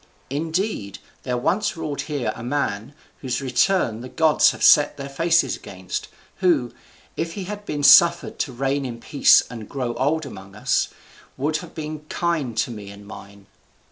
[0.31, 5.55] Indeed, there once ruled here a man, whose return the gods have set their faces
[5.55, 6.73] against, who,
[7.15, 10.87] if he had been suffered to reign in peace and grow old among us,
[11.37, 13.45] would have been kind to me and mine.